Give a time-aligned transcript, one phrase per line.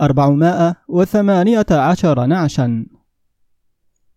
[0.00, 2.86] 418 نعشا.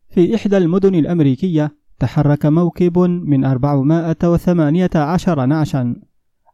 [0.10, 5.96] في إحدى المدن الأمريكية تحرك موكب من 418 نعشا.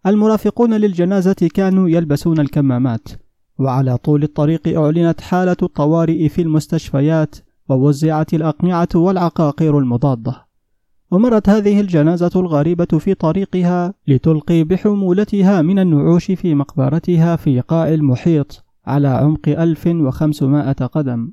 [0.08, 3.08] المرافقون للجنازة كانوا يلبسون الكمامات
[3.60, 7.36] وعلى طول الطريق أعلنت حالة الطوارئ في المستشفيات
[7.70, 10.46] ووزعت الأقنعة والعقاقير المضادة.
[11.12, 18.69] ومرت هذه الجنازة الغريبة في طريقها لتلقي بحمولتها من النعوش في مقبرتها في قاع المحيط.
[18.90, 21.32] على عمق 1500 قدم.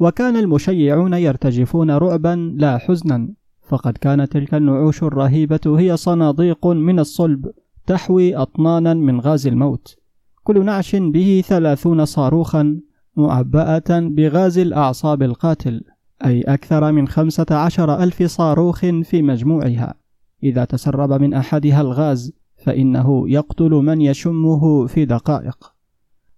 [0.00, 3.28] وكان المشيعون يرتجفون رعبا لا حزنا.
[3.68, 7.50] فقد كانت تلك النعوش الرهيبة هي صناديق من الصلب
[7.86, 9.96] تحوي أطنانا من غاز الموت.
[10.44, 12.80] كل نعش به ثلاثون صاروخا
[13.16, 15.82] معبأة بغاز الأعصاب القاتل
[16.24, 19.94] أي أكثر من خمسة عشر ألف صاروخ في مجموعها.
[20.42, 25.72] إذا تسرب من أحدها الغاز فإنه يقتل من يشمه في دقائق.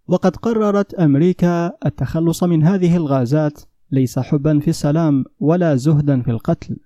[0.09, 6.77] وقد قررت أمريكا التخلص من هذه الغازات ليس حبا في السلام ولا زهدا في القتل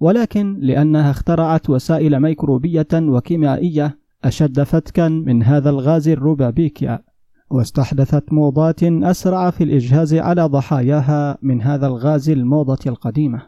[0.00, 7.02] ولكن لأنها اخترعت وسائل ميكروبية وكيميائية أشد فتكا من هذا الغاز الربابيكيا
[7.50, 13.42] واستحدثت موضات أسرع في الإجهاز على ضحاياها من هذا الغاز الموضة القديمة.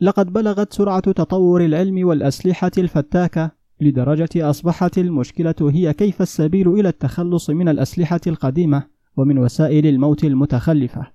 [0.00, 3.50] لقد بلغت سرعة تطور العلم والأسلحة الفتاكة
[3.80, 11.06] لدرجة أصبحت المشكلة هي كيف السبيل إلى التخلص من الأسلحة القديمة ومن وسائل الموت المتخلفة.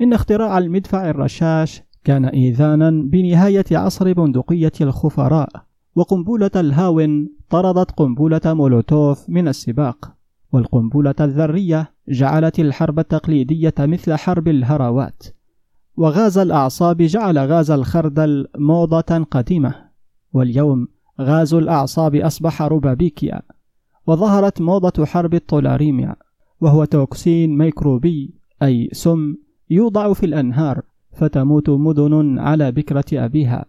[0.00, 5.48] إن اختراع المدفع الرشاش كان إيذانا بنهاية عصر بندقية الخفراء
[5.94, 10.12] وقنبلة الهاون طردت قنبلة مولوتوف من السباق
[10.52, 15.22] والقنبلة الذرية جعلت الحرب التقليدية مثل حرب الهروات
[15.96, 19.74] وغاز الأعصاب جعل غاز الخردل موضة قديمة
[20.32, 20.88] واليوم
[21.20, 23.42] غاز الأعصاب أصبح ربابيكيا
[24.06, 26.16] وظهرت موضة حرب الطولاريميا
[26.60, 29.36] وهو توكسين ميكروبي أي سم
[29.70, 30.82] يوضع في الأنهار
[31.12, 33.64] فتموت مدن على بكرة أبيها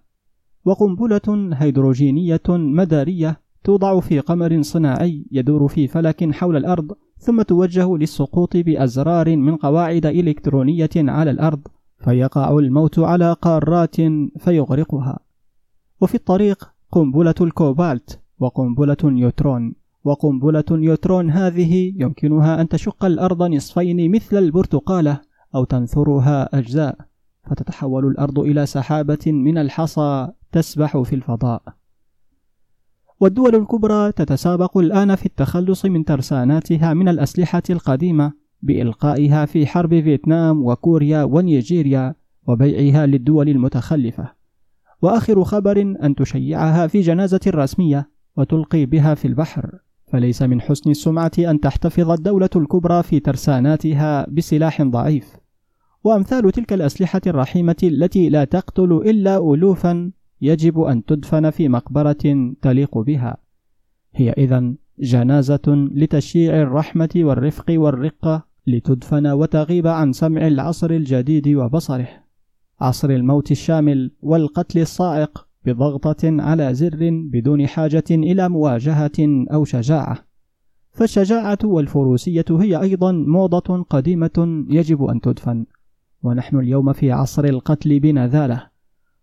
[0.66, 8.58] وقنبلة هيدروجينية مدارية توضع في قمر صناعي يدور في فلك حول الأرض ثم توجه للسقوط
[8.58, 11.62] بأزرار من قواعد إلكترونية على الأرض
[11.98, 13.96] فيقع الموت على قارات
[14.40, 15.20] فيغرقها.
[16.02, 24.38] وفي الطريق قنبلة الكوبالت وقنبلة نيوترون وقنبلة نيوترون هذه يمكنها أن تشق الأرض نصفين مثل
[24.38, 25.22] البرتقالة
[25.56, 26.98] أو تنثرها أجزاء
[27.50, 31.64] فتتحول الأرض إلى سحابة من الحصى تسبح في الفضاء.
[33.20, 40.64] والدول الكبرى تتسابق الآن في التخلص من ترساناتها من الأسلحة القديمة بإلقائها في حرب فيتنام
[40.64, 42.16] وكوريا ونيجيريا
[42.48, 44.41] وبيعها للدول المتخلفة.
[45.02, 49.80] وآخر خبر أن تشيعها في جنازة رسمية وتلقي بها في البحر.
[50.08, 55.36] فليس من حسن السمعة أن تحتفظ الدولة الكبرى في ترساناتها بسلاح ضعيف.
[56.04, 60.12] وأمثال تلك الأسلحة الرحيمة التي لا تقتل إلا ألوفا
[60.42, 63.38] يجب أن تدفن في مقبرة تليق بها.
[64.16, 72.21] هي إذا جنازة لتشييع الرحمة والرفق والرقة لتدفن وتغيب عن سمع العصر الجديد وبصره.
[72.82, 80.18] عصر الموت الشامل والقتل الصاعق بضغطة على زر بدون حاجة إلى مواجهة أو شجاعة.
[80.92, 85.66] فالشجاعة والفروسية هي أيضا موضة قديمة يجب أن تدفن.
[86.24, 88.68] ونحن اليوم في عصر القتل بنذالة.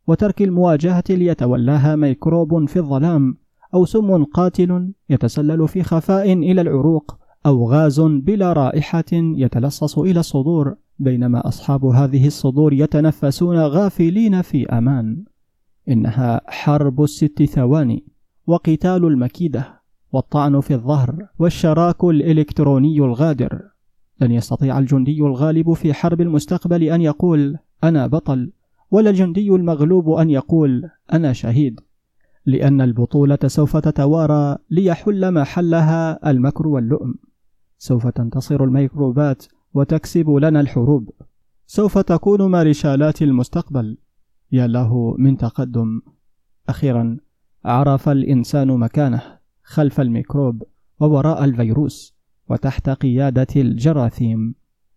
[0.06, 3.36] وترك المواجهة ليتولاها ميكروب في الظلام
[3.74, 10.76] أو سم قاتل يتسلل في خفاء إلى العروق أو غاز بلا رائحة يتلصص إلى الصدور.
[10.98, 15.24] بينما أصحاب هذه الصدور يتنفسون غافلين في أمان.
[15.88, 18.04] إنها حرب الست ثواني
[18.46, 19.80] وقتال المكيدة
[20.12, 23.62] والطعن في الظهر والشراك الإلكتروني الغادر.
[24.20, 28.52] لن يستطيع الجندي الغالب في حرب المستقبل أن يقول أنا بطل
[28.90, 31.80] ولا الجندي المغلوب أن يقول أنا شهيد
[32.46, 37.14] لأن البطولة سوف تتوارى ليحل محلها المكر واللؤم.
[37.78, 39.44] سوف تنتصر الميكروبات
[39.78, 41.10] وتكسب لنا الحروب.
[41.66, 43.96] سوف تكون مارشالات المستقبل.
[44.52, 46.00] يا له من تقدم.
[46.68, 47.16] أخيرا
[47.64, 49.22] عرف الإنسان مكانه
[49.62, 50.62] خلف الميكروب
[51.00, 52.14] ووراء الفيروس
[52.48, 54.54] وتحت قيادة الجراثيم.